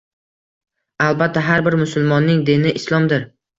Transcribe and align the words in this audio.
Albatta, 1.09 1.45
har 1.51 1.63
bir 1.69 1.79
musulmonning 1.83 2.43
dini 2.51 2.75
Islomdir. 2.83 3.33